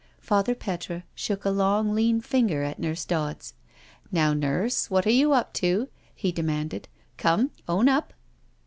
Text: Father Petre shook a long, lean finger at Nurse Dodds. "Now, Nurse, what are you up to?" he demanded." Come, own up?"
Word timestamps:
Father 0.19 0.55
Petre 0.55 1.03
shook 1.13 1.45
a 1.45 1.51
long, 1.51 1.93
lean 1.93 2.21
finger 2.21 2.63
at 2.63 2.79
Nurse 2.79 3.05
Dodds. 3.05 3.53
"Now, 4.11 4.33
Nurse, 4.33 4.89
what 4.89 5.05
are 5.05 5.11
you 5.11 5.31
up 5.33 5.53
to?" 5.53 5.89
he 6.15 6.31
demanded." 6.31 6.87
Come, 7.19 7.51
own 7.67 7.87
up?" 7.87 8.11